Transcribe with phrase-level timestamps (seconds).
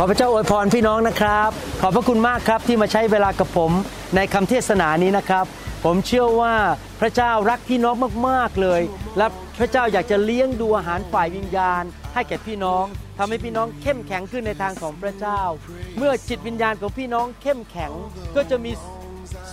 [0.00, 3.72] ขอพระเจ้าอวยพรพี่น้องนะครับ ขอบพระคุณมากครับที่มาใช้เวลากับผม
[4.16, 5.44] ในคำเทศนานี้นะครับ
[5.84, 6.54] ผมเชื่อว่า
[7.00, 7.94] พระเจ้ารักพี่น้อง
[8.28, 8.80] มากๆเลย
[9.16, 9.26] และ
[9.58, 11.82] พระเจ้าอยากจะเลี้ยงดูอาหารฝ่ายวิญญาณ
[12.14, 12.84] ให้แก่พี่น้อง
[13.18, 15.40] ทำให้พี่น้องเข้มแข็งขึ้นในทางของพระเจ้า
[15.96, 17.92] เมื่อจิตวิญญาณของพี่น้องเข้มแข็ง
[18.36, 18.72] ก็จะมี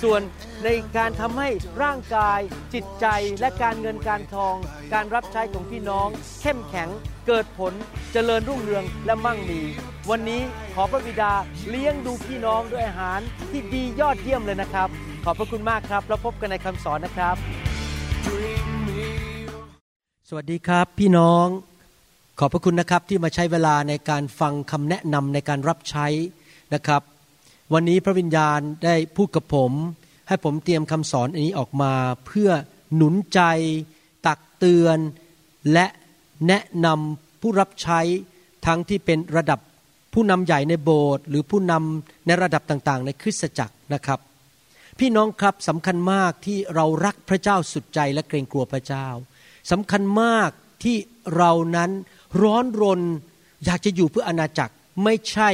[0.01, 0.21] ส่วน
[0.63, 1.49] ในการทำให้
[1.83, 2.39] ร่างกาย
[2.73, 3.05] จิตใจ
[3.39, 4.55] และการเงินการทอง
[4.93, 6.07] การรับใช้ของพี่น้อง
[6.41, 6.89] เข้มแข็ง
[7.27, 7.73] เกิดผล
[8.13, 9.61] เจริญรุ่งเรืองและมั่งมี
[10.09, 10.41] วันนี้
[10.73, 11.31] ขอพระบิดา
[11.69, 13.19] เลี้ยงดูพี่น้องด้วยอาหาร
[13.51, 14.89] ที่ดียอดเยี่ยมเลยนะครับ
[15.25, 17.35] ขอบพระคุณมากครับ แล้วพบกันในคำสอนนะครับ
[20.29, 21.47] สวัสดีครับพี่น้อง
[22.39, 26.07] ขอบพระคุณนะครับที่มาใช้เวลาในการฟังคำแนะนำในการรับใช้
[26.73, 27.01] นะครับ
[27.73, 29.71] วันนี้พระวิญญาณได้พูดกับผม
[30.27, 31.93] ให้ผมเตรียมคำสอนอันนี้ออกมา
[32.25, 32.49] เพื่อ
[32.95, 33.41] หนุนใจ
[34.27, 34.97] ตักเตือน
[35.73, 35.85] และ
[36.47, 38.01] แนะนำ ผู้รับใช้
[38.65, 39.59] ทั้งที่เป็นระดับ
[40.13, 44.19] ผู้นำใหญ่ในโบสถ์หรือผู้นำในระดับต่างๆ ในคริสตจักรนะครับ
[44.99, 49.07] พี่น้องครับสำคัญมากที่เรารักพระเจ้าสุดใจและเกรงกลัวพระเจ้า
[49.71, 50.49] สำคัญมาก
[50.83, 50.97] ที่
[51.35, 51.91] เรานั้น
[52.41, 53.01] ร้อนรน
[53.65, 54.73] อยากจะอยู่เพื่ออาณาจักร
[55.03, 55.49] ไม่ใช่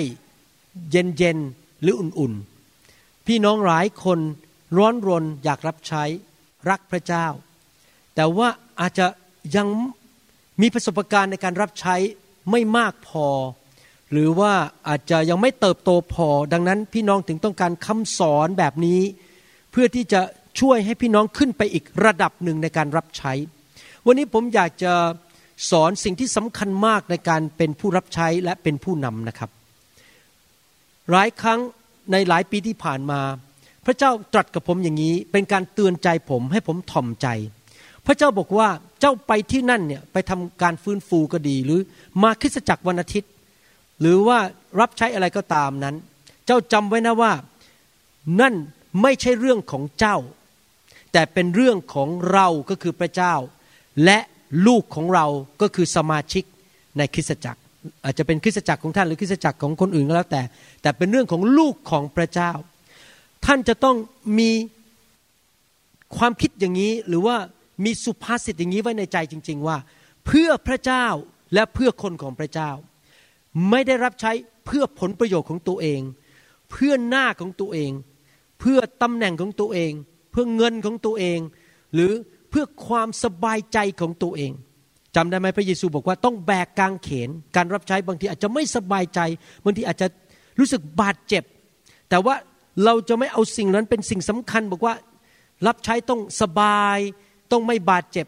[0.91, 1.37] เย็นเย็น
[1.81, 4.19] หรืออุ่นๆ พี่น้องหลายคน
[4.77, 6.03] ร้อนรนอยากรับใช้
[6.69, 7.25] รักพระเจ้า
[8.15, 8.47] แต่ว่า
[8.79, 9.05] อาจจะ
[9.55, 9.67] ยัง
[10.61, 11.95] มีประสบการณ์ในการรับใช้
[12.51, 13.27] ไม่มากพอ
[14.11, 14.53] หรือว่า
[14.87, 19.01] อาจจะยังไม่เติบโตพอ ดังนั้นพี่น้องถึงต้องการคำสอนแบบนี้
[19.71, 20.21] เพื่อที่จะ
[20.59, 23.33] ช่วยให้พี่น้องขึ้นไปอีกระดับหนึ่งในการรับใช้
[24.05, 24.93] วันนี้ผมอยากจะ
[25.71, 29.49] สอนสิ่งที่สำคัญมากในการเป็นผู้รับใช้และเป็นผู้นำนะครับ
[31.11, 31.59] หลายครั้ง
[32.11, 33.21] ในหลายปีที่ผ่านมา
[33.85, 37.27] พระเจ้าตรัสกับผมอย่างนี้ เป็นการเตือนใจผมให้ผมถ่อมใจ
[38.05, 41.79] พระเจ้าบอกว่าเจ้าไปที่นั่นเนี่ยไปทำการฟื้นฟูก็ดี หรือ
[42.23, 43.31] มาคริสจักรวันอาทิตย์
[44.01, 44.37] หรือว่า
[44.79, 45.95] รับใช้อะไรก็ตามนั้น
[46.45, 47.31] เจ้าจำไว้นะว่า
[48.41, 48.53] นั่น
[49.01, 50.17] ไม่ใช่เรื่องของเจ้า
[51.11, 53.33] แต่เป็นเรื่องของเราก็คือพระเจ้า
[54.05, 54.17] และ
[54.67, 55.25] ลูกของเรา
[55.61, 56.43] ก็คือสมาชิก
[56.97, 57.59] ในคริสตจักร
[58.03, 60.41] อาจจะเป็นคริสตจักรของท่านหรือคริสตจักรของคนอื่นก็แล้วแต่
[60.81, 62.51] แต่เป็นเรื่องของลูกของพระเจ้า
[63.45, 63.95] ท่านจะต้อง
[64.39, 64.51] มี
[66.17, 67.37] ความคิดอย่างนี้หรือว่า
[67.83, 69.77] มีสุภาษิตอย่างนี้ไว้ในใจจริง ๆ ว่า
[70.25, 71.05] เพื่อพระเจ้า
[71.53, 72.71] และเพื่อคนของพระเจ้า
[73.69, 74.31] ไม่ได้รับใช้
[74.65, 76.01] เพื่อผลประโยชน์ของตัวเอง
[76.71, 77.91] เพื่อหน้าของตัวเอง
[78.59, 79.91] เพื่อตำแหน่งของตัวเอง
[80.31, 81.39] เพื่อเงินของตัวเอง
[81.93, 82.11] หรือ
[82.49, 84.51] เพื่อความสบายใจของตัวเอง
[85.15, 89.19] จำได้ไหมพระเยซูบอกว่าต้องแบกกางเขน การรับใช้บางทีอาจจะไม่สบายใจ
[89.63, 90.07] บางทีอาจจะ
[90.59, 91.43] รู้สึกบาดเจ็บ
[92.09, 92.35] แต่ว่า
[92.85, 94.93] เราจะไม่เอาสิ่งนั้นเป็นสิ่งสำคัญ บอกว่า
[95.67, 96.97] รับใช้ต้องสบาย
[97.51, 98.27] ต้องไม่บาดเจ็บ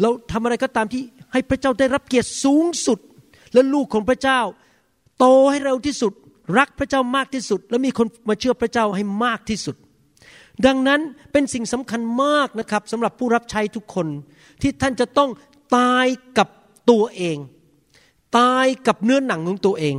[0.00, 1.02] เราทำอะไรก็ตามที่
[1.32, 2.98] ให้พระเจ้าได้รับเกียรติสูงสุด
[3.52, 4.40] และลูกของพระเจ้า
[5.18, 6.12] โตให้เร็วที่สุด
[6.58, 9.76] รักพระเจ้ามากที่สุด และมีคนมาเชื่อพระเจ้าให้มากที่สุด
[10.66, 11.00] ดังนั้น
[11.32, 14.06] เป็นสิ่งสำคัญมากนะครับสำหรับผู้รับใช้ทุกคน
[14.62, 15.30] ที่ท่านจะต้อง
[15.76, 16.06] ตาย
[16.38, 16.48] กับ
[16.90, 17.36] ตัวเอง
[18.38, 19.94] ตายกับเนื้อหนังของตัวเอง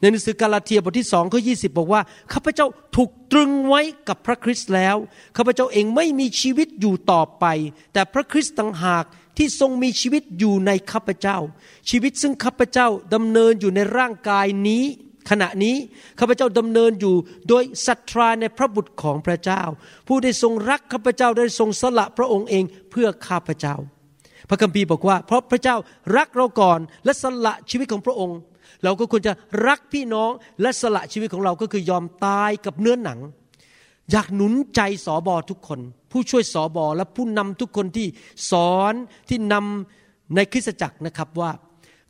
[0.00, 2.02] ในหนังสือกาลาเทียบทที่สองข้อยีบอกว่า
[2.32, 4.96] ข้าพเจ้าถูกตรึงไว้กับพระคริสต์แล้ว
[5.36, 7.44] ข้าพเจ้าเองไม่มีชีวิตอยู่ต่อไป
[7.92, 9.04] แต่พระคริสต์ต่างหาก
[9.36, 11.38] ที่ทรงมีชีวิตอยู่ในข้าพเจ้า
[11.90, 14.84] ชีวิตซึ่งข้าพเจ้าดำเนินอยู่ในร่างกายนี้
[15.30, 15.76] ขณะนี้
[16.18, 17.14] ข้าพเจ้าดำเนินอยู่
[17.48, 19.62] โดยศรัทธาในพระบุตรของพระเจ้า
[20.06, 23.76] ผู้ได้ทรงรักข้าพเจ้าได้ทรงสละพระองค์เองเพื่อข้าพเจ้า
[24.48, 25.76] พระคัมภีร์บอกว่า เพราะพระเจ้า
[26.16, 28.38] รักเราก่อนและสละชีวิตของพระองค์
[28.84, 29.32] เราก็ควรจะ
[29.66, 33.18] รักพี่น้องและสละชีวิตของเราก็คือยอมตายกับเนื้อหนัง
[34.10, 38.06] อยากหนุนใจสอบอทุกคน ผู้ช่วยสอบอและผู้นำทุกคนที่
[38.50, 38.94] สอน
[39.28, 41.50] ที่นำในคริสตจักรนะครับว่า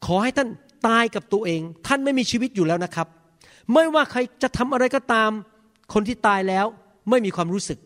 [0.05, 0.49] ขอให้ท่าน
[0.87, 3.09] ตายกับตัวเอง ท่านไม่มีชีวิตอยู่แล้วนะครับ
[3.73, 5.31] ไม่ว่าใครจะทำอะไรก็ตาม
[5.93, 6.67] คนที่ตายแล้ว
[7.11, 7.79] ไม่มีความรู้สึก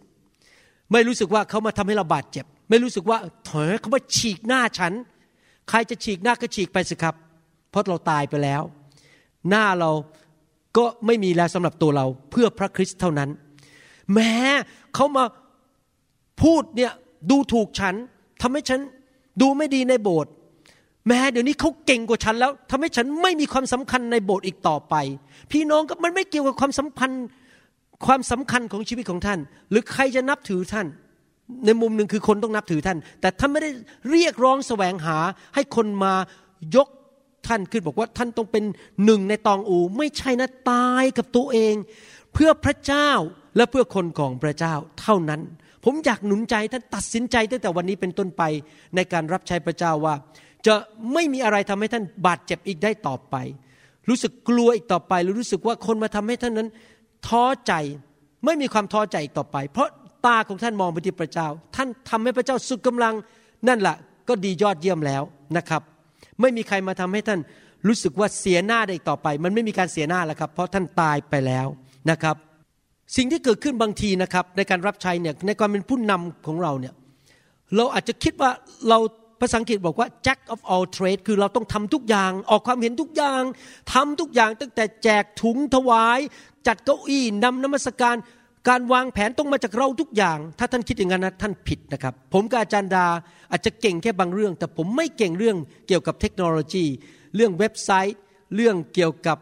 [0.93, 3.19] ไม่รู้สึกว่าเขามาทำให้เราบาดเจ็บ ไม่รู้สึกว่า
[3.49, 4.93] ถอเขามาฉีกหน้าฉัน
[5.69, 7.15] ใครจะฉีกหน้าก็ฉีกไปสิครับ
[7.75, 8.63] เพราะเราตายไปแล้ว
[9.49, 9.91] หน้าเรา
[10.77, 13.31] ก็ไม่มีแล้วสำหรับตัวเราเพื่อพระคริสต์เท่านั้น
[14.15, 14.33] แม้
[14.95, 15.25] เขามา
[16.43, 16.93] พูดเนี่ย
[17.31, 17.95] ดูถูกฉัน
[18.43, 18.81] ทำให้ฉัน
[19.41, 20.33] ดูไม่ดีในโบสถ์
[21.09, 24.95] แม้เดี๋ยวนี้เขาเก่งกว่าฉันแล้วทำให้ฉันไม่มีความสำคัญในโบสถ์อีกต่อไป
[25.53, 27.25] พี่น้องก็มันไม่เกี่ยวกับความสัมพันธ์
[28.07, 29.39] ความสำคัญของชีวิตของท่าน
[29.71, 30.87] หรือใครจะนับถือท่าน
[31.67, 33.71] ในมุมหนึ่งคือคนต้องนับถือท่าน แต่ท่านไม่ได้
[34.11, 35.19] เรียกร้องแสวงหา
[35.55, 36.15] ให้คนมา
[36.77, 36.89] ยก
[37.49, 38.65] ท่านขึ้นบอกว่าท่านต้องเป็น
[39.05, 41.75] หนึ่งในตองอู ไม่ใช่นะตายกับตัวเอง
[42.35, 43.11] เพื่อพระเจ้า
[43.57, 45.41] และเพื่อคนของพระเจ้าเท่านั้น
[45.85, 48.43] ผมอยากหนุนใจท่านตัดสินใจตั้งแต่วันนี้เป็นต้นไป
[48.97, 50.15] ในการรับใช้พระเจ้าว่า
[50.67, 50.75] จะ
[51.13, 53.37] ไม่มีอะไรทำให้ท่านบาดเจ็บอีกได้ต่อไป
[54.09, 56.69] รู้สึกกลัวอีกต่อไปหรือรู้สึกว่าคนมาทำให้ท่านนั้น
[57.29, 57.73] ท้อใจ
[58.45, 59.89] ไม่มีความท้อใจอีกต่อไป เพราะ
[60.27, 63.15] ตาของท่านมองไปที่พระเจ้า ท่านทำให้พระเจ้าสุดกำลัง
[63.69, 63.97] นั่นแหละ
[64.29, 65.23] ก็ดียอดเยี่ยมแล้ว
[65.57, 65.83] นะครับ
[66.41, 67.41] ไม่มีใครมาทำให้ท่าน
[67.87, 71.67] รู้สึกว่าเสียหน้าได้อีกต่อไป มันไม่มีการเสียหน้าแล้วครับ เพราะท่านตายไปแล้ว
[72.11, 72.37] นะครับ
[73.17, 76.95] สิ่งที่เกิดขึ้นบางทีนะครับในการรับใช้เนี่ยในความเป็นผู้นำของเราเนี่ย
[77.77, 78.51] เราอาจจะคิดว่า
[78.89, 78.99] เรา
[79.41, 83.43] ภาษาอังกฤษบอกว่า jack of all trade คือเราต้องทำทุกอย่าง ออกความเห็นทุกอย่าง
[83.93, 86.19] ทำทุกอย่างตั้งแต่แจกถุงถวาย
[86.67, 88.17] จัดเก้าอี้นำนมัสการ
[88.69, 93.07] การวางแผนต้องมาจากเราทุกอย่าง ถ้าท่านคิดอย่างนั้นนะท่านผิดนะครับ ผมกับอาจารย์ดา
[93.51, 95.57] อาจจะเก่งแค่บางเรื่อง แต่ผมไม่เก่งเรื่อง
[95.89, 96.85] เกี่ยวกับเทคโนโลยี
[97.35, 98.19] เรื่องเว็บไซต์
[98.55, 99.39] เรื่องเกี่ยวกับ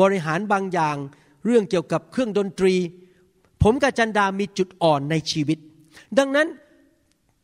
[0.00, 0.96] บริหารบางอย่าง
[1.46, 2.74] เรื่องเกี่ยวกับเครื่องดนตรี
[3.62, 5.58] ผมกับอาจารย์ดามีจุดอ่อนในชีวิต
[6.18, 6.48] ดังนั้น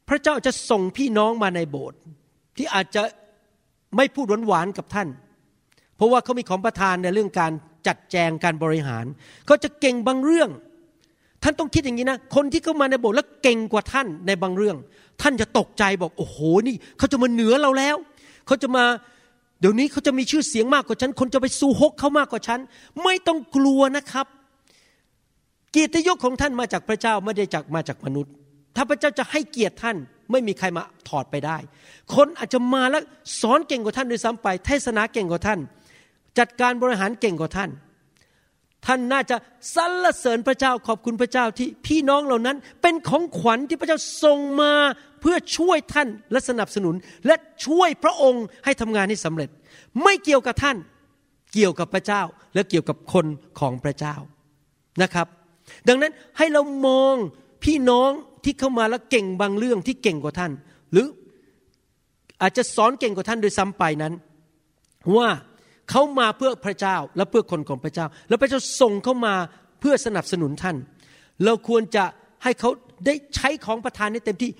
[0.08, 1.98] พระเจ้าจะส่งพี่น้องมาในโบสถ์
[2.56, 3.02] ที่อาจจะ
[3.96, 5.08] ไม่พูดหวานๆกับท่าน
[5.96, 7.52] เพราะว่าเขามีของประทานในเรื่องการ
[7.86, 9.04] จัดแจงการบริหาร
[9.46, 10.50] เขาจะเก่งบางเรื่อง
[11.46, 14.76] ท่านต้องคิดอย่างนี้นะ คนที่เข้ามาในโบสถ์แล้วเก่งกว่าท่านในบางเรื่อง
[15.22, 17.96] ท่านจะตกใจบอกโอ้โหนี่เขาจะมาเหนือเราแล้ว
[18.46, 18.84] เขาจะมา
[19.60, 22.60] เดี๋ยวนี้เขาจะมีชื่อเสียงมากกว่าฉัน คนจะไปสู้ฮกเขามากกว่าฉัน
[23.04, 24.26] ไม่ต้องกลัวนะครับ
[25.72, 28.32] เกียรติยศของท่านมาจากพระเจ้าไม่ได้จากมาจากมนุษย์
[28.76, 29.96] ถ้าพระเจ้าจะให้เกียรติท่าน
[30.30, 31.56] ไม่มีใครมาถอดไปได้
[32.14, 33.02] คนอาจจะมาแล้ว
[33.40, 35.60] สอนเก่งกว่าท่านด้วยซ้ำไป เทศนาเก่งกว่าท่าน
[36.38, 37.70] จัดการบริหารเก่งกว่าท่าน
[38.86, 39.36] ท่านน่าจะ
[39.74, 44.72] สรรเสริญพระเจ้าขอบคุณพระเจ้าที่พี่น้องเหล่านั้น เป็นของขวัญที่พระเจ้าส่งมา
[45.20, 46.94] เพื่อช่วยท่านและสนับสนุน
[47.26, 47.36] และ
[47.66, 49.48] ช่วยพระองค์ให้ทำงานให้สำเร็จ
[50.02, 50.76] ไม่เกี่ยวกับท่าน
[51.54, 52.22] เกี่ยวกับพระเจ้า
[52.54, 53.26] และเกี่ยวกับคน
[53.60, 54.14] ของพระเจ้า
[55.02, 55.26] นะครับ
[55.88, 57.14] ดังนั้นให้เรามอง
[57.64, 58.10] พี่น้อง
[58.44, 60.52] ที่เข้ามาแล้วเก่งบางเรื่องที่เก่งกว่าท่าน
[60.92, 61.06] หรือ
[62.42, 64.14] อาจจะสอนเก่งกว่าท่านโดยซ้ำไปนั้น
[65.16, 65.28] ว่า
[65.90, 69.34] เขามาเพื่อพระเจ้าและเพื่อคนของพระเจ้า แล้วพระเจ้าส่งเขามา
[69.80, 70.76] เพื่อสนับสนุนท่าน
[71.44, 72.04] เราควรจะ
[72.44, 72.70] ให้เขา
[73.06, 74.50] ได้ใช้ของประทานให้เต็มที่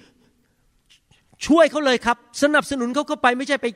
[1.47, 3.67] ช่วยเขาเลยครับ สนับสนุนเขาเข้าไปไม่ใช่ไป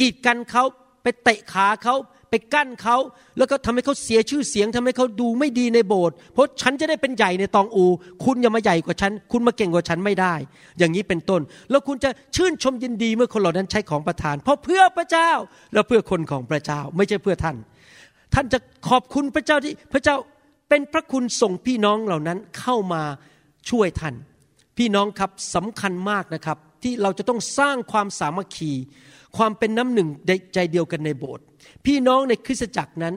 [0.00, 0.64] กีดกันเขา
[1.02, 1.94] ไปเตะขาเขา
[2.34, 2.96] ไปกั้นเขา
[3.38, 7.84] แล้วก็ทำให้เขาเสียชื่อเสียงทำให้เขาดูไม่ดีในโบสถ์เพราะฉันจะได้เป็นใหญ่ในตองอู
[8.24, 10.34] คุณอย่ามาใหญ่กว่าฉัน คุณมาเก่งกว่าฉันไม่ได้
[10.78, 11.40] อย่างนี้เป็นต้น
[11.70, 15.30] แล้วคุณจะชื่นชมยินดีเมื่อคนเหล่านั้นใช้ของประทาน เพราะเพื่อพระเจ้า
[15.72, 17.56] และเพื่อคนของพระเจ้า ไม่ใช่เพื่อท่าน
[18.34, 18.58] ท่านจะ
[18.88, 20.16] ขอบคุณพระเจ้าที่พระเจ้า
[20.68, 23.02] เป็นพระคุณส่งพี่น้องเหล่านั้นเข้ามา
[23.70, 24.14] ช่วยท่าน
[24.78, 28.72] พี่น้องครับสำคัญมากนะครับที่เราจะต้องสร้างความสามัคคี
[29.36, 30.08] ความเป็นน้ำหนึ่ง
[30.54, 31.44] ใจเดียวกันในโบสถ์
[31.86, 33.14] พี่น้องในคริสตจักรนั้น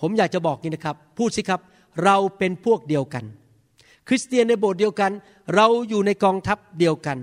[0.00, 1.60] ผมอยากจะบอกนี่นะครับ พูดสิครับ
[2.04, 3.24] เราเป็นพวกเดียวกัน
[4.08, 5.12] คริสเตียนในโบสถ์เดียวกัน
[5.54, 7.18] เราอยู่ในกองทัพเดียวกัน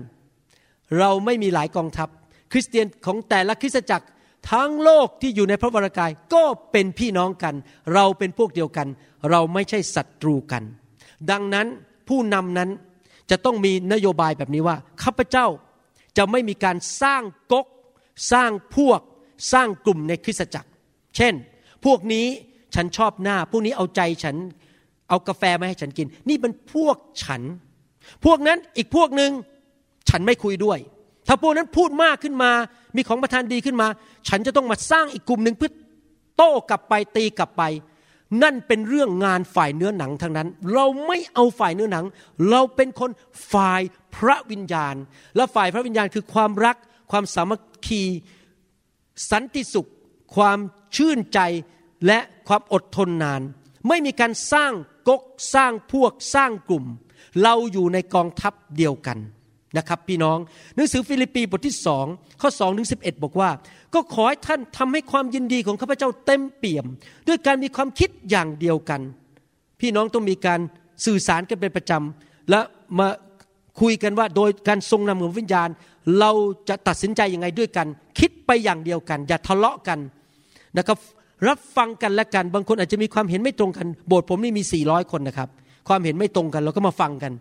[0.98, 2.08] เราไม่มีหลายกองทัพ
[2.52, 4.06] คริสเตียนของแต่ละคริสตจักร
[4.52, 7.54] ทั้งโลกที่อยู่ในพระวรากายก็เป็นพี่น้องกัน
[7.94, 8.88] เราเป็นพวกเดียวกัน
[9.30, 10.62] เราไม่ใช่ศัตรูกัน
[11.30, 11.66] ดังนั้น
[12.08, 12.70] ผู้นำนั้น
[13.30, 15.46] จะต้องมีนโยบายแบบนี้ว่าข้าพเจ้า
[16.16, 17.22] จะไม่มีการสร้าง
[17.52, 17.66] ก๊ก
[18.32, 19.00] สร้างพวก
[19.52, 20.70] สร้างกลุ่มในคริสตจักร
[21.16, 21.34] เช่น
[21.84, 22.26] พวกนี้
[22.74, 24.36] ฉันชอบหน้า พวกนี้เอาใจฉัน
[25.08, 27.42] เอากาแฟมาให้ฉันกิน นี่เป็นพวกฉัน
[28.24, 29.30] พวกนั้นอีกพวกหนึ่ง
[30.10, 30.78] ฉันไม่คุยด้วย
[31.28, 32.52] ถ้าพวกนั้นพูดมากขึ้นมา
[32.96, 33.88] มีของประทานดีขึ้นมา
[34.28, 35.70] ฉันจะต้องมาสร้างอีกกลุ่มหนึ่งเพื่อ
[36.36, 37.62] โต้กลับไปตีกลับไป
[38.42, 42.04] นั่นเป็นเรื่องงานฝ่ายเนื้อหนังทั้งนั้น เราไม่เอาฝ่ายเนื้อหนัง
[42.50, 43.10] เราเป็นคน
[43.52, 43.82] ฝ่าย
[44.16, 44.94] พระวิญญาณ
[45.36, 46.76] และฝ่ายพระวิญญาณคือความรัก
[47.10, 48.02] ความสามัคคี
[49.30, 49.90] สันติสุข
[50.34, 50.58] ความ
[50.96, 51.40] ชื่นใจ
[52.06, 52.18] และ
[52.48, 53.42] ความอดทนนาน
[53.88, 54.72] ไม่มีการสร้าง
[55.08, 55.22] กก
[55.54, 56.84] สร้างพวกสร้างกลุ่ม
[57.42, 59.18] เราอยู่ในกองทัพเดียวกัน
[59.76, 60.38] นะครับพี่น้อง
[60.74, 62.06] หนังสือฟิลิปปีบทที่สอง
[62.40, 63.50] ข้อสองถึงสิบเอ็ดบอกว่า
[63.94, 66.86] ก็ขอให้ท่านทำให้ความยินดีของข้าพเจ้าเต็มเปี่ยม
[67.28, 69.00] ด้วยการมีความคิดอย่างเดียวกัน
[69.80, 70.60] พี่น้องต้องมีการ
[71.04, 72.60] สื่อสารกันเป็นประจำและ
[72.98, 73.08] มา
[73.80, 75.68] คุยกันว่าโดยการทรงนำของวิญญาณ
[76.18, 76.30] เรา
[76.68, 77.86] จะตัดสินใจยังไงด้วยกัน
[78.18, 79.98] คิดไปอย่างเดียวกัน อย่าทะเลาะกัน
[80.78, 80.98] นะครับ
[81.48, 85.48] รับฟังกันและกัน บางคนอาจจะมีความเห็นไม่ตรงกัน โบสถ์ผมนี่มี 400 คนนะครับ
[85.88, 87.32] ความเห็นไม่ตรงกันเราก็มาฟังกัน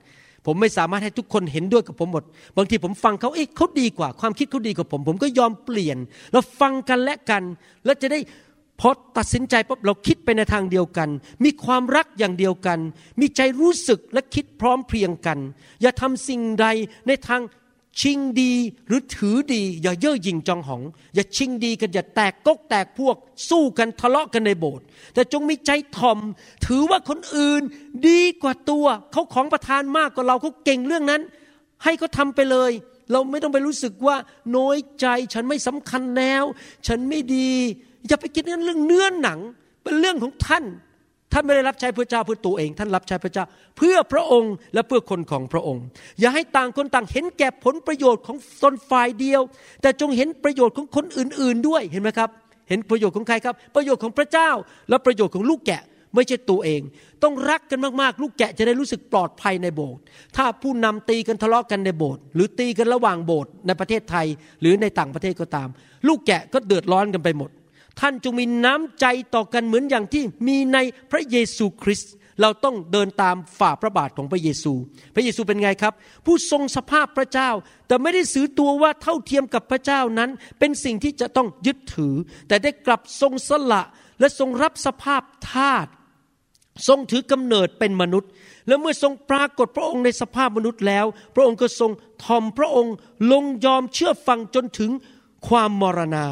[0.45, 2.23] ผมไม่สามารถให้ทุกคนเห็นด้วยกับผมหมด
[2.57, 5.97] บางทีผมฟังเขาเอ๊ะเขาดีกว่า ความคิดเขาดีกว่าผม ผมก็ยอมเปลี่ยน
[6.31, 7.43] เราฟังกันและกัน
[7.85, 8.19] แล้วจะได้
[8.79, 11.09] พอตัดสินใจปุ๊บเราคิดไปในทางเดียวกัน
[11.43, 12.79] มีความรักอย่างเดียวกัน
[13.19, 15.39] มีใจรู้สึกและคิดพร้อมเพรียงกัน
[15.81, 16.67] อย่าทำสิ่งใด
[17.07, 17.41] ในทาง
[18.01, 18.53] ชิงดี
[18.87, 20.81] หรือถือดี อย่าเย่อหยิ่งจองหอง
[21.15, 23.15] อย่าชิงดีกันอย่าแตกกกแตกพวก
[23.49, 26.19] สู้กันทะเลาะกันในโบสถ์แต่จงมีใจถ่อม
[26.65, 27.61] ถือว่าคนอื่น
[28.07, 31.21] ดีกว่าตัวเขาของประทานมากกว่าเราเขาเก่งเรื่องนั้น
[31.83, 32.71] ให้เขาทาไปเลย
[33.11, 34.15] เราไม่ต้องไปรู้สึกว่า
[34.57, 36.43] น้อยใจฉันไม่สำคัญแล้ว
[36.87, 37.53] ฉันไม่ดี
[38.07, 39.39] อย่าไปคิดเรื่องเนื้อหนัง
[39.83, 40.65] เป็นเรื่องของท่าน
[41.33, 43.43] ท่านไม่ได้รับใช้พระเจ้าเพื่อตัวเอง ท่านรับใช้พระเจ้า
[43.77, 45.83] เพื่อพระองค์และเพื่อคนของพระองค์
[46.19, 49.41] อย่าให้ต่างคนต่างเห็นแก่ผลประโยชน์ของตนฝ่ายเดียว
[49.81, 52.29] แต่จงเห็นประโยชน์ของคนอื่น ๆด้วยเห็นไหมครับ
[52.69, 54.49] เห็นประโยชน์ของใครครับ ประโยชน์ของพระเจ้า
[54.89, 55.81] และประโยชน์ของลูกแกะ
[56.15, 56.81] ไม่ใช่ตัวเอง
[57.23, 60.01] ต้องรักกันมากๆ ลูกแกะจะได้รู้สึกปลอดภัยในโบสถ์
[60.35, 64.27] ถ้าผู้นำตีกันทะเลาะกันในโบสถ์หรือตีกันระหว่างโบสถ์ในประเทศไทย
[64.61, 65.67] หรือในต่างประเทศก็ตาม
[66.07, 67.49] ลูกแกะก็เดือดร้อนกันไปหมด
[67.99, 70.77] ท่านจงมีน้ำใจต่อกันเหมือนอย่างที่มีใน
[71.11, 74.73] พระเยซูคริสต์เราต้องเดินตามฝ่าพระบาทของพระเยซู
[75.15, 75.93] พระเยซูเป็นไงครับ
[76.25, 77.49] ผู้ทรงสภาพพระเจ้า
[77.87, 82.15] แต่ไม่ได้สือตัวว่าเท่าเทียมกับพระเจ้านั้น เป็นสิ่งที่จะต้องยึดถือ
[82.47, 83.81] แต่ได้กลับทรงสละ
[84.19, 85.21] และทรงรับสภาพ
[85.51, 85.87] ทาส
[86.87, 88.29] ทรงถือกำเนิดเป็นมนุษย์
[88.67, 91.91] และเมื่อทรงปรากฏพระองค์ในสภาพมนุษย์แล้ว พระองค์ก็ทรง
[92.23, 92.93] ทอมพระองค์
[93.31, 94.91] ลงยอมเชื่อฟังจนถึง
[95.47, 96.25] ความมรณา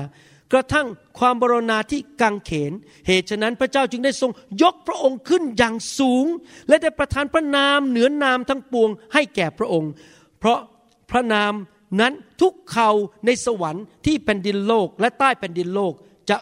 [0.53, 0.87] กระทั่ง
[1.19, 2.71] ความบรณาที่กังเขน
[3.07, 4.31] เหตุฉะนั้นพระเจ้าจึงได้ทรง
[4.61, 6.25] ยกพระองค์ขึ้นอย่างสูง
[6.67, 9.91] และได้ประทานพระนามเหนือนามทั้งปวงให้แก่พระองค์
[10.39, 10.59] เพราะ
[11.11, 11.53] พระนาม
[11.99, 12.89] นั้นทุกเขา
[13.25, 15.93] ในสวรรค์ที่แผ่นดินโลกและใต้แผ่นดินโลก
[16.29, 16.37] จะ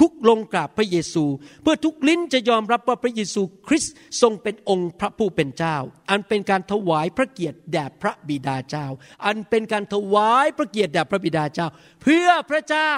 [0.00, 1.24] คุกลงกราบพระเยซู
[1.62, 5.76] เพื่อทุกลิ้นจะยอมรับว่าพระเยซูคริสต์ทรงเป็นองค์พระผู้เป็นเจ้า
[6.10, 8.86] อันเป็นการถวายพระเกียรติแด่พระบิดาเจ้า
[9.26, 11.66] อันเป็นการถวายพระเกียรติแด่พระบิดาเจ้า
[12.02, 12.92] เพื่อพระเจ้า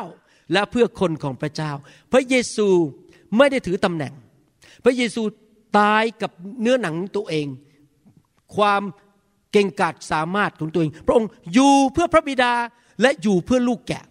[0.53, 1.71] และเพื่อคนของพระเจ้า
[2.13, 2.69] พระเยซู
[3.37, 4.13] ไม่ได้ถือตำแหน่ง
[4.85, 5.23] พระเยซู
[5.79, 6.31] ตายกับ
[6.61, 7.47] เนื้อหนังตัวเอง
[8.57, 8.83] ความ
[9.53, 12.53] เก่งกาจสามารถของตัวเอง พระองค์อยู่เพื่อพระบิดา
[13.03, 14.05] และอยู่เพื่อลูกแกะ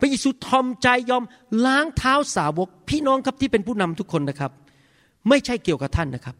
[0.00, 1.24] พระเยซูทอมใจยอม
[1.66, 4.52] ล้างเท้าสาวก พี่น้องครับที่เป็นผู้นำทุกคนนะครับ
[5.28, 6.36] ไม่ใช่เกี่ยวกับท่านนะครับ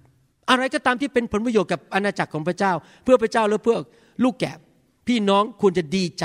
[0.51, 2.73] อะไรก็ตามที่เป็นผลประโยชน์กับอาณาจักรของพระเจ้า
[3.05, 3.79] เพื่อพระเจ้าและเพื่อ
[4.25, 4.55] ลูกแกะ
[5.07, 6.25] พี่น้องควรจะดีใจ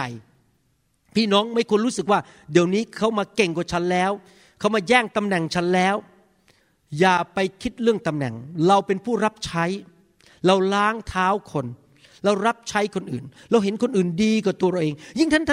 [1.16, 2.20] พี่น้องไม่ควรรู้สึกว่า
[2.52, 4.12] เดี๋ยวนี้เขามาเก่งกว่าฉันแล้ว
[4.60, 5.96] เขามาแย่งตำแหน่งฉันแล้ว
[7.00, 8.34] อย่าไปคิดเรื่องตำแหน่ง
[8.68, 9.66] เราเป็นผู้รับใช้
[10.46, 11.66] เราล้างเท้าคน
[12.26, 15.44] เรารับใช้คนอื่น เราเห็นคนอื่นดีกว่าตัวเราเอง ยิ่งท่าน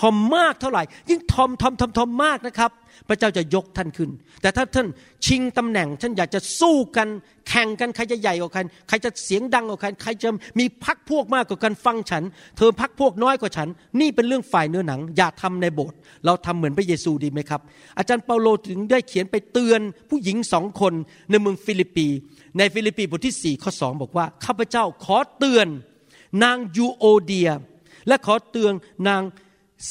[0.00, 2.70] ถ่อมมากเท่าไหร่ ยิ่งถ่อมถ่อมถ่อมถ่อมมากนะครับ
[3.08, 4.10] พระเจ้าจะยกท่านขึ้น
[4.42, 4.86] แต่ถ้าท่าน
[5.26, 7.08] ชิงตำแหน่ง ท่านอยากจะสู้กัน
[7.48, 10.28] แข่งกันใครจะใหญ่กว่ากันใครจะเสียงดังกว่ากันใครจะ
[10.58, 12.22] มีพรรคพวกมากกว่ากันฟังฉัน
[12.56, 13.68] เธอพรรคพวกน้อยกว่าฉัน
[14.00, 17.60] นี่เป็นเรื่องฝ่ายเนื้อหนัง อย่าทำในโบสถ์เราทำเหมือนพระเยซูดีไหมครับ
[17.98, 19.80] อาจารย์เปาโลถึงได้เขียนไปเตือน
[20.10, 20.92] ผู้หญิงสองคน
[21.30, 22.06] ในเมืองฟิลิปปี
[22.58, 25.66] ในฟิลิปปีบทที่สี่ข้อสองบอกว่าข้าพเจ้าขอเตือน
[26.42, 27.50] นางยูโอเดีย
[28.08, 28.72] และขอเตือน
[29.08, 29.22] นาง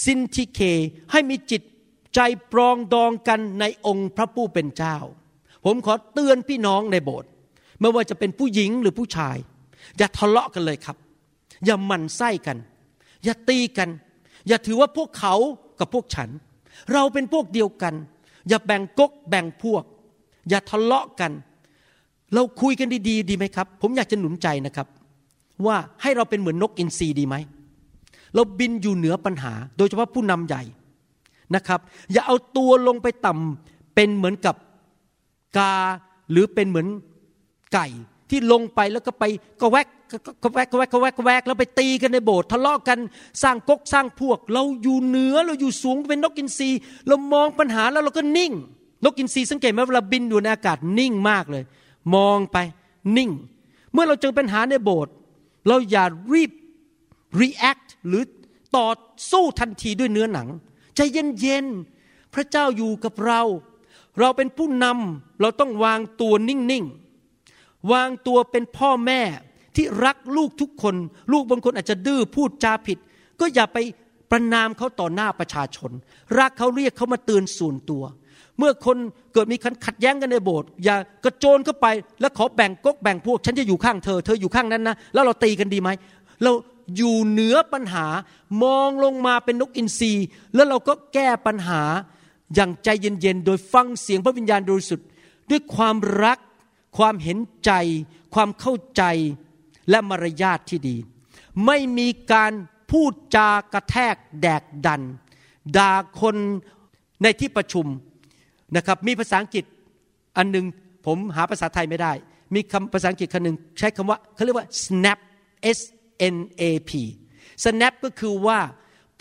[0.04, 0.60] ซินทิเค
[1.12, 1.62] ให้มีจิต
[2.16, 2.20] ใจ
[2.52, 4.98] ปรองดองกันในองค์พระผู้เป็นเจ้า
[5.66, 7.30] ผมขอเตือนพี่น้องในโบสถ์
[7.80, 9.38] ไม่ว่าจะเป็นผู้หญิงหรือผู้ชาย
[9.98, 10.98] อย่าทะเลาะกันเลยครับ
[11.66, 12.58] อย่าหมั่นไส้กัน
[13.24, 13.90] อย่าตีกัน
[14.48, 15.36] อย่าถือว่าพวกเขา
[15.80, 16.30] กับพวกฉัน
[16.94, 17.94] เราเป็นพวกเดียวกัน
[18.50, 19.84] อย่าแบ่งกกแบ่งพวก
[20.50, 21.32] อย่าทะเลาะกัน
[22.34, 24.88] เราคุยกันดีๆ ดีไหมครับ ผมอยากจะหนุนใจนะครับ
[25.66, 27.36] ว่าให้เราเป็นเหมือนนกอินทรีดีไหม
[28.36, 30.64] เราบินอยู่เหนือปัญหา โดยเฉพาะผู้นำใหญ่
[31.56, 31.80] นะครับ
[32.12, 34.56] อย่าเอาตัวลงไปต่ำเป็นเหมือนกับ
[35.58, 35.74] กา
[36.32, 36.88] หรือเป็นเหมือน
[37.74, 37.88] ไก่
[38.30, 39.24] ที่ลงไปแล้วก็ไป
[39.62, 39.88] ก็แวก
[40.44, 43.00] ก็แวกก็แวกก็แวกก็แวกแล้วไปตีกันในโบสถ์ทะเลาะกัน
[43.44, 46.70] สร้างกกสร้างพวก เราอยู่เหนือเราอยู่สูงเป็นนกอินทรี
[47.08, 48.52] เรามองปัญหาแล้วเราก็นิ่ง
[49.04, 51.64] นกอินทรีสังเกตไหมเวลาบินอยู่ในอากาศนิ่งมากเลย
[52.16, 52.58] มองไป
[53.18, 53.32] นิ่ง
[53.94, 55.14] เมื่อเราเจอปัญหาในโบสถ์
[55.68, 56.52] เราอย่ารีบ
[57.42, 58.24] react หรือ
[58.78, 58.90] ต่อ
[59.32, 60.48] สู้ทันทีด้วยเนื้อหนัง
[60.96, 63.42] ใจเย็นๆ พระเจ้าอยู่กับเรา
[64.20, 69.22] เราเป็นผู้นำเราต้องวางตัวนิ่งๆ วางตัวเป็นพ่อแม่
[69.76, 70.96] ที่รักลูกทุกคน
[71.32, 72.98] ลูกบางคนอาจจะดื้อพูดจาผิด
[73.40, 73.78] ก็อย่าไป
[74.32, 75.92] ประนามเขาต่อหน้าประชาชน
[76.40, 78.04] รักเขาเรียกเขามาเตือนส่วนตัว
[78.58, 78.98] เมื่อคน
[79.34, 81.88] เกิดมีขัดแย้งกันในโบสถ์อย่ากระโจนเข้าไป
[82.22, 85.90] แล้วขอแบ่งก๊กแบ่งพวก ฉันจะอยู่ข้างเธอ เธออยู่ข้างนั้นนะ แล้วเราตีกันดีไหม
[86.44, 86.52] เรา
[86.96, 88.06] อยู่เหนือปัญหา
[88.64, 90.14] มองลงมาเป็นนกอินทรี
[90.56, 91.82] แล้วเราก็แก้ปัญหา
[92.56, 95.02] อย่างใจเย็นๆ โดยฟังเสียงพระวิญญาณโดยสุด
[95.50, 96.40] ด้วยความรัก
[96.98, 97.72] ความเห็นใจ
[98.34, 99.04] ความเข้าใจ
[99.90, 100.96] และมารยาทที่ดี
[101.66, 102.52] ไม่มีการ
[102.92, 105.02] พูดจากระแทกแดกดัน
[105.78, 105.92] ด่า
[106.22, 106.36] คน
[107.24, 107.86] ในที่ประชุม
[108.76, 109.66] นะครับมีภาษาอังกฤษ
[110.38, 110.66] อันหนึ่ง
[111.06, 112.14] ผมหาภาษาไทยไม่ได้
[112.56, 115.20] มีคำภาษาอังกฤษคำหนึ่งใช้คำว่าเขาเรียกว่า snap
[115.78, 115.80] s
[116.36, 116.92] n a p
[117.64, 118.60] snap ก็คือว่า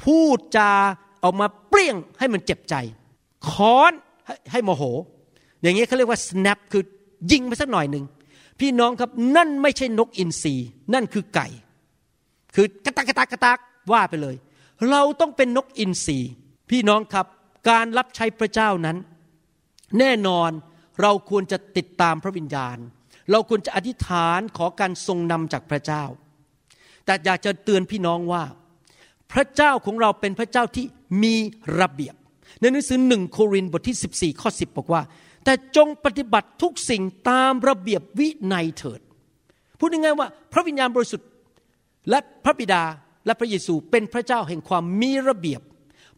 [0.03, 0.73] พูดจา
[1.23, 2.75] ออกมาเปรี้ยงให้มันเจ็บใจ
[3.49, 3.93] ค้อน
[4.53, 4.83] ให้โมโห
[5.63, 6.83] อย่างนี้เขาเรียกว่า snap คือ
[7.33, 8.05] ยิงไปสักหน่อยหนึ่ง
[8.61, 10.55] พี่น้องครับนั่นไม่ใช่นกอินทรี
[10.95, 11.49] นั่นคือไก่
[12.55, 13.59] คือกระตากกระตากกระตาก
[13.93, 14.37] ว่าไปเลย
[14.91, 16.19] เราต้องเป็นนกอินทรี
[16.71, 17.27] พี่น้องครับ
[17.71, 18.97] การรับใช้พระเจ้านั้น
[19.99, 20.51] แน่นอน
[21.03, 22.79] เราควรจะติดตามพระวิญญาณ
[23.31, 26.05] เราควรจะอธิษฐานขอการทรงนำจากพระเจ้า
[27.09, 28.45] แต่อยากจะเตือนพี่น้องว่า
[29.33, 30.87] พระเจ้าของเราเป็นพระเจ้าที่
[31.23, 31.35] มี
[31.81, 32.15] ระเบียบ
[32.61, 35.03] ในหนังสือหนึ่งโครินธ์บทที่ 14 ข้อ 10 บอกว่า
[35.45, 39.01] แต่จงปฏิบัติทุกสิ่งตามระเบียบวินัยเถิด
[39.79, 41.29] พูดง่ายๆว่า พระวิญญาณบริสุทธิ์
[42.11, 42.83] และพระบิดา
[43.27, 45.61] และพระเยซูเป็นพระเจ้าแห่งความมีระเบียบ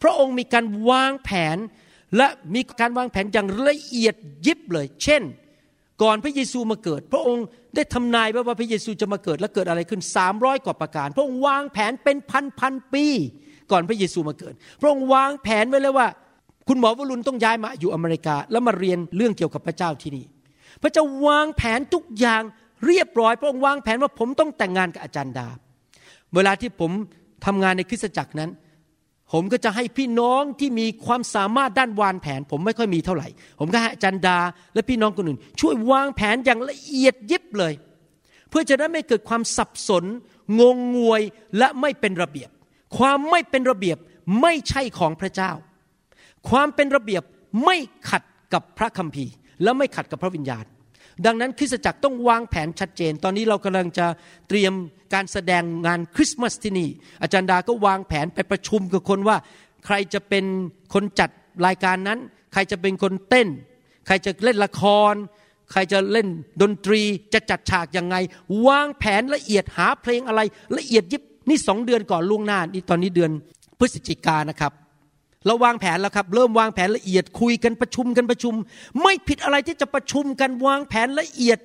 [0.02, 1.58] พระองค์มีการวางแผน
[2.16, 4.14] และมีการวางแผนอย่างละเอียด
[4.46, 5.22] ยิบเลย เช่น
[6.02, 10.00] ก่อนพระเยซูมาเกิด พระองค์ ได้ทำนายไว้ว่าพระเยซูจะมาเกิดและเกิดอะไรขึ้น
[10.32, 13.06] 300 กว่าประการ พระองค์วางแผนเป็นพันพันปี
[13.70, 16.06] ก่อนพระเยซูมาเกิด พระองค์วางแผนไว้เลยว่า
[16.68, 20.24] คุณหมอวรุณต้องย้ายมาอยู่อเมริกา แล้วมาเรียนเรื่องเกี่ยวกับพระเจ้าที่นี่
[20.82, 22.42] พระเจ้าวางแผนทุกอย่าง
[22.86, 25.48] เรียบร้อย พระองค์วางแผนว่าผมต้องแต่งงานกับอาจารย์ดา
[26.34, 26.90] เวลาที่ผม
[27.46, 28.50] ทำงานในคริสตจักรนั้น
[29.32, 34.38] ผมก็จะให้พี่น้องที่มีความสามารถด้านวางแผน ผมไม่ค่อยมีเท่าไหร่ ผมก็ให้จันดา
[34.74, 37.72] และพี่น้องคนอื่น ช่วยวางแผนอย่างละเอียดยิบเลย
[38.50, 40.04] เพื่อจะได้ไม่เกิดความสับสน
[40.60, 41.22] งงงวย
[41.58, 42.50] และไม่เป็นระเบียบ
[42.98, 43.98] ความไม่เป็นระเบียบ
[44.42, 45.52] ไม่ใช่ของพระเจ้า
[46.48, 47.22] ความเป็นระเบียบ
[47.64, 47.76] ไม่
[48.10, 48.22] ขัด
[48.52, 49.32] กับพระคัมภีร์
[49.62, 50.64] และไม่ขัดกับพระวิญญาณ
[51.26, 54.06] ดังนั้นคริสตจักรต้องวางแผนชัดเจน ตอนนี้เรากำลังจะ
[54.48, 54.72] เตรียม
[55.14, 56.88] การแสดงงานคริสต์มาสที่นี่
[57.22, 59.36] อาจารย์ดาก็วางแผนไปประชุมกับคนว่า
[59.86, 60.44] ใครจะเป็น
[60.94, 61.30] คนจัด
[61.66, 62.18] รายการนั้น
[62.52, 63.48] ใครจะเป็นคนเต้น
[64.06, 65.14] ใครจะเล่นละคร
[65.72, 66.28] ใครจะเล่น
[66.62, 67.02] ดนตรี
[67.34, 68.16] จะจัดฉากยังไง
[68.66, 70.40] วางแผนละเอียดหาเพลงอะไร
[70.76, 73.30] ละเอียดยิบนี่สองเดือนก่อนล่วงหน้านี่ตอนนี้เดือน
[73.78, 74.72] พฤศจิกานะครับ
[75.46, 78.54] เราวางแผนแล้วครับ เริ่มวางแผนละเอียดคุยกันประชุมกันประชุม
[79.02, 81.58] ไม่ผิดอะไรที่จะประชุมกันวางแผนละเอียด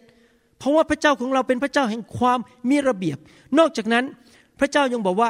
[0.58, 2.40] เพราะว่าพระเจ้าของเราเป็นพระเจ้าแห่งความ
[2.70, 3.18] มีระเบียบ
[3.60, 4.04] นอกจากนั้น
[4.60, 5.30] พระเจ้ายังบอกว่า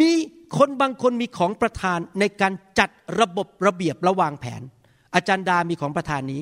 [0.00, 0.10] มี
[0.58, 4.62] คนบางคนมีของประทานในการจัดระบบระเบียบระวางแผน
[5.14, 6.40] อาจารย์ดามีของประทานนี้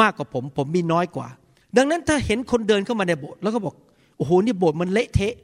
[0.00, 1.28] มากกว่าผมผมมีน้อยกว่า
[1.76, 3.74] ดังนั้นถ้าเห็นคนเดินเข้ามาในโบสถ์แล้วก็บอก
[4.16, 5.34] โอ้โหนี่โบสถ์มันเละเทะ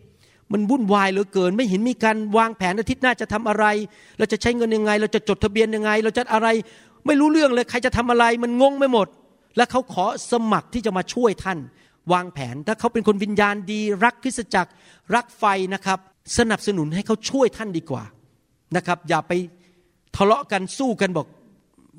[0.53, 3.65] มันวุ่นวายเหลือเกิน ไม่เห็นมีการวางแผนอาทิตย์หน้าจะทำอะไร
[4.19, 6.49] เราจะใช้เงินยังไง เราจะจดทะเบียนยังไง เราจะอะไร
[7.07, 9.09] ไม่รู้เรื่องเลยใครจะทำอะไร มันงงไม่หมด
[9.57, 11.59] และเขาขอสมัครที่จะมาช่วยท่าน
[12.13, 14.71] วางแผนถ้าเขาเป็นคนวิญญาณดี รักคริสจักร
[15.15, 15.99] รักไฟนะครับ
[16.39, 18.05] สนับสนุนให้เขาช่วยท่านดีกว่า
[18.77, 19.33] นะครับ อย่าไป
[20.17, 21.27] ทะเลาะกันสู้กันบอก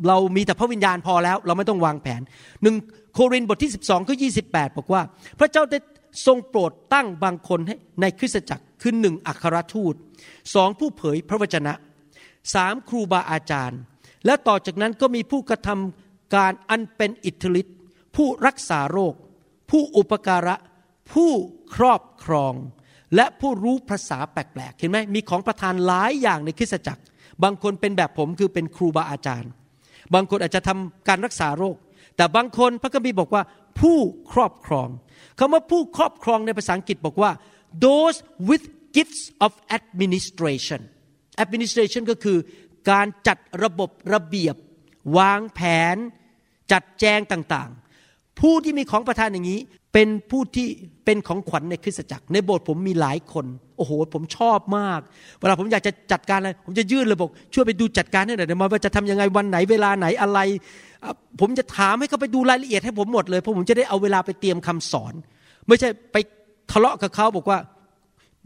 [0.08, 2.21] เรามีแต่พระวิญญาณพอแล้ว เราไม่ต้องวางแผน
[2.63, 2.75] หนึ่ง
[3.15, 4.15] โครินบทที่ 12ข้อ
[4.47, 5.01] 28บอกว่า
[5.39, 5.77] พระเจ้าได้
[6.25, 9.95] ทรงโปรดตั้งบางคนให้ในคริสตจักรคือหนึ่งอัครทูต
[10.54, 11.73] สองผู้เผยพระวจนะ
[12.54, 13.80] สามครูบาอาจารย์
[14.25, 17.78] และต่อจากนั้นก็มีผู้กระทำการอันเป็นอิทธิฤทธิ์
[18.15, 19.13] ผู้รักษาโรค
[19.69, 20.56] ผู้อุปการะ
[21.13, 21.32] ผู้
[21.75, 22.54] ครอบครอง
[23.15, 27.01] และผู้รู้ภาษาแปลกๆเห็นไหมมีของประทานหลายอย่างในคริสตจักร
[27.43, 29.51] บางคนเป็นแบบผมคือเป็นครูบาอาจารย์
[30.13, 31.75] บางคนอาจจะทำการรักษาโรค
[32.15, 33.43] แต่บางคนพระคัมภีร์บอกว่า
[33.80, 33.98] ผู้
[34.32, 34.90] ครอบครอง
[35.40, 37.32] คำว่าผู้ครอบครองในภาษาอังกฤษบอกว่า
[37.86, 38.18] those
[38.50, 38.66] with
[38.98, 40.82] gifts of administration
[41.44, 42.38] administration ก็คือ
[42.90, 44.56] การจัดระบบระเบียบ
[45.18, 45.60] วางแผ
[45.94, 45.96] น
[46.72, 49.60] จัดแจงต่างๆ ผู้ที่มีของประทานอย่างนี้
[49.94, 50.68] เป็นผู้ที่
[51.06, 53.46] เป็นของขวัญในคริสตจักร ในโบสถ์ผมมีหลายคน
[53.78, 55.00] โอ้โห ผมชอบมาก
[55.40, 60.40] เวลาผมอยากจะจัดการอะไร ผมจะยื่นเลยบอกช่วยไปดูจัดการให้หน่อยมาว่าจะทำยังไงวันไหนเวลาไหนอะไร
[61.40, 65.14] ผมจะถามให้เขาไปดูรายละเอียดให้ผมหมดเลยเพราะผมจะได้เอาเวลาไปเตรียมคำสอน
[65.68, 66.16] ไม่ใช่ไป
[66.72, 67.60] ทะเลาะกับเขาบอกว่า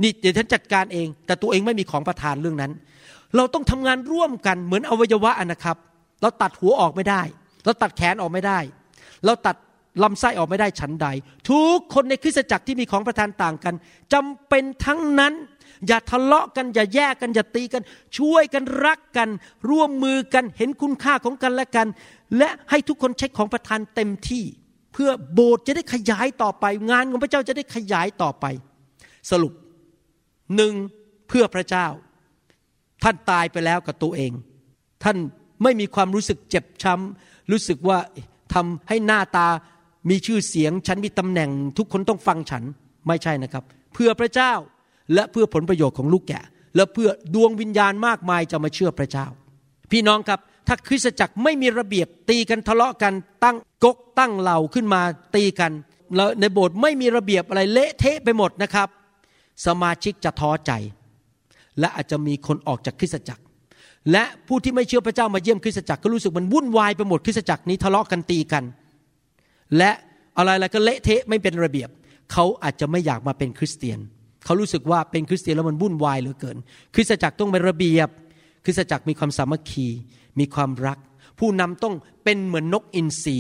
[0.02, 2.72] นี่เดี๋ยวฉันจัดการเอง แต่ตัวเองไม่มีของประทานเรื่องนั้น
[3.36, 5.78] เราต้องทำงานร่วมกันเหมือนอวัยวะนะครับ
[6.22, 7.22] เราตัดหัวออกไม่ได้
[7.66, 8.60] เราตัดแขนออกไม่ได้
[9.26, 9.56] เราตัด
[10.04, 11.08] ลำไส้ออกไม่ได้ฉันใด
[11.50, 13.76] ทุกคนในคริสตจักรที่มีของประทานต่างกัน
[14.14, 15.34] จำเป็นทั้งนั้น
[15.88, 17.84] อย่าทะเลาะกัน อย่าแยกกัน อย่าตีกัน
[18.18, 19.30] ช่วยกันรักกัน
[19.70, 21.88] ร่วมมือกันเห็นคุณค่าของกันและกัน
[22.38, 24.44] และให้ทุกคนใช้ของประทานเต็มที่
[24.94, 28.46] เพื่อโบสถ์จะได้ขยายต่อไป งานของพระเจ้าจะได้ขยายต่อไป
[29.32, 29.54] สรุป
[30.56, 30.74] หนึ่ง
[31.28, 31.88] เพื่อพระเจ้า
[33.04, 34.32] ท่านตายไปแล้วกับตัวเอง
[35.04, 35.18] ท่าน
[35.64, 38.00] ไม่มีความรู้สึกเจ็บช้ำรู้สึกว่า
[38.54, 39.48] ทำให้หน้าตา
[40.10, 42.64] มีชื่อเสียงฉันมีตำแหน่ง ทุกคนต้องฟังฉัน
[43.08, 44.54] ไม่ใช่นะครับ เพื่อพระเจ้า
[45.14, 46.44] และเพื่อผลประโยชน์ของลูกแกะ
[46.76, 49.26] และเพื่อดวงวิญญาณมากมายจะมาเชื่อพระเจ้า
[49.92, 55.02] พี่น้องครับถ้าคริสตจักรไม่มีระเบียบตีกันทะเลาะกันตั้งกกตั้งเหล่าขึ้นมา
[55.36, 55.72] ตีกัน
[56.16, 58.88] แล้วในโบสถ์ไม่มีระเบียบอะไรเละเทะไปหมดนะครับ
[59.66, 60.72] สมาชิกจะท้อใจ
[61.80, 63.44] และอาจจะมีคนออกจากคริสตจักร
[64.12, 68.64] และผู้ที่ไม่เชื่อพระเจ้ามาเยี่ยมคริสตจักรก็รู้สึกมันวุ่นวายไปหมดคริสตจักรนี้ทะเลาะกันตีกัน
[69.78, 69.92] และ
[70.38, 71.90] อะไรๆก็เละเทะไม่เป็นระเบียบ
[72.32, 74.00] เขาอาจจะไม่อยากมาเป็นคริสเตียน
[74.46, 76.58] เขารู้สึกว่าเป็นคริสเตียนแล้วมันวุ่นวายเหลือเกิน
[76.96, 78.10] คริสตจักรต้องเป็นระเบียบ
[78.66, 79.88] คริสตจักรมีความสามัคคี
[80.40, 80.98] มีความรัก
[81.40, 83.38] ผู้นำต้องเป็นเหมือนนกอินทรี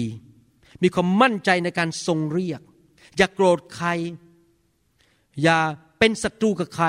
[0.84, 2.62] มีความมั่นใจในการทรงเรียก
[3.18, 3.88] อย่าโกรธใคร
[5.44, 5.60] อย่า
[6.00, 6.88] เป็นศัตรูกับใคร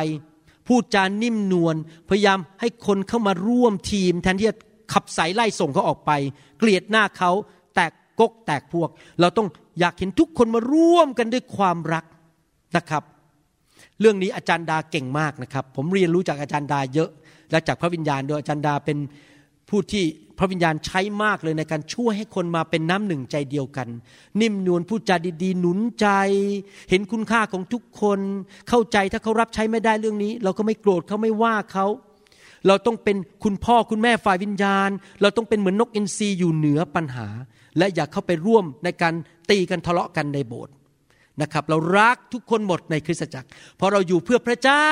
[0.66, 1.76] พูดจานิ่มนวล
[2.08, 4.56] พยายามให้คนเข้ามาร่วมทีม แทนที่จะ
[4.92, 6.10] ขับสายไล่ส่งเขาออกไป
[6.58, 7.30] เกลียดหน้าเขา
[7.74, 8.88] แตก กกแตกพวก
[9.20, 9.46] เราต้อง
[9.80, 12.04] อยากเห็นทุกคนมาร่วมกันด้วยความรัก
[12.76, 13.02] นะครับ
[14.00, 17.10] เรื่องนี้อาจารย์ดาเก่งมากนะครับ ผมเรียนรู้จากอาจารย์ดาเยอะ
[17.50, 18.98] และจากพระวิญญาณด้วยอาจารย์ดาเป็น
[19.68, 20.04] ผู้ที่
[20.38, 23.88] พระวิญญาณใช้มากเลยในการช่วยให้คนมาเป็นน้ำหนึ่งใจเดียวกัน
[24.40, 26.06] นิ่มนวลพูดจาดีๆ หนุนใจ
[26.90, 28.20] เห็นคุณค่าของทุกคน
[28.68, 31.86] เข้าใจถ้าเขารับใช้ไม่ได้เรื่องนี้ เราก็ไม่โกรธเขาไม่ว่าเขา
[32.66, 34.90] เราต้องเป็นคุณพ่อคุณแม่ฝ่ายวิญญาณ
[35.22, 37.26] เราต้องเป็นเหมือนนกอินทรีอยู่เหนือปัญหา
[37.78, 39.14] และอย่าเข้าไปร่วมในการ
[39.50, 40.74] ตีกันทะเลาะกันในโบสถ์
[41.42, 44.90] นะครับ เรารักทุกคนหมดในคริสตจักร เพราะเราอยู่เพื่อพระเจ้า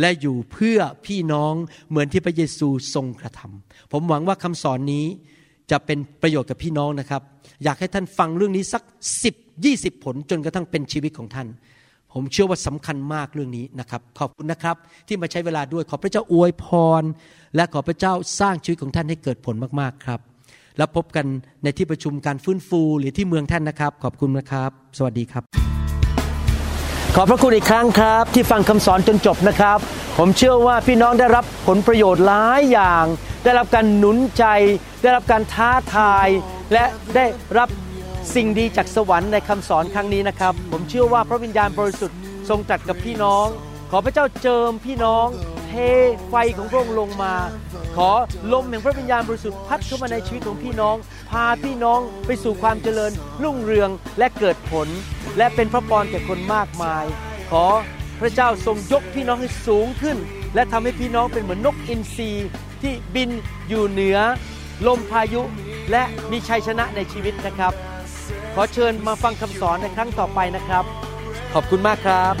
[0.00, 1.54] และอยู่เพื่อพี่น้อง
[1.90, 5.06] เหมือนที่พระเยซูทรงกระทำผมหวังว่าคำสอนนี้
[5.70, 7.22] จะเป็นประโยชน์กับพี่น้องนะครับ
[7.64, 8.82] อยากให้ท่านฟังเรื่องนี้สัก
[9.22, 11.48] สิบยี่สิบผลจนกระทั่งเป็นชีวิตของท่าน
[12.14, 14.76] ผมเชื่อว่าสำคัญมากเรื่องนี้นะครับ ขอบคุณนะครับ
[15.08, 16.66] ที่มาใช้เวลาด้วยขอพระเจ้าอวยพ
[17.00, 17.02] ร
[17.56, 20.20] และขอพระเจ้าสร้างชีวิตของท่านให้เกิดผลมากๆครับ
[20.78, 21.26] แล้วพบกัน
[21.62, 25.42] ในที่ประชุมการฟื้นฟูหรือที่เมืองท่านนะครับ ขอบคุณนะครับ สวัสดีครับ
[27.16, 29.78] ขอบพระคุณอีกครั้งครับ ที่ฟังคำสอนจนจบนะครับ
[30.18, 33.04] ผมเชื่อว่าพี่น้องได้รับผลประโยชน์หลายอย่าง
[33.44, 34.44] ได้รับการหนุนใจ
[35.02, 36.28] ได้รับการท้าทาย
[36.72, 36.84] และ
[37.16, 37.24] ได้
[37.58, 37.68] รับ
[38.34, 43.46] สิ่งดีจากสวรรค์ในคำสอนครั้งนี้นะครับ ผมเชื่อว่าพระวิญญาณบริสุทธิ์ทรงตรัสกับพี่น้อง
[43.90, 45.26] ขอพระเจ้าเจิมพี่น้อง
[45.68, 45.72] เท
[46.28, 47.34] ไฟของพระองค์ลงมา
[47.96, 48.10] ขอ
[48.52, 50.96] ลมแห่งพระวิญญาณบริสุทธิ์พัดเข้ามาในชีวิตของพี่น้อง
[51.30, 54.88] พาพี่น้องไปสู่ความเจริญ รุ่งเรืองและเกิดผล
[55.38, 57.04] และเป็นพระพรแก่คนมากมาย
[57.50, 57.66] ขอ
[58.20, 60.16] พระเจ้าทรงยกพี่น้องให้สูงขึ้น
[60.54, 62.30] และทำให้พี่น้องเป็นเหมือนนกอินทรี
[62.82, 63.30] ที่บิน
[63.68, 64.18] อยู่เหนือ
[64.86, 65.42] ลมพายุ
[65.90, 67.74] และมีชัยชนะในชีวิตนะครับ
[68.54, 70.84] ขอเชิญมาฟังคำสอนในครั้งต่อไปนะครับ
[71.54, 72.34] ขอบคุณมากครับ